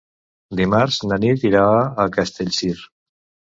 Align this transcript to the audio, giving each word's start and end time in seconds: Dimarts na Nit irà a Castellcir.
Dimarts 0.59 0.97
na 1.11 1.19
Nit 1.27 1.45
irà 1.51 1.63
a 1.77 2.09
Castellcir. 2.19 2.75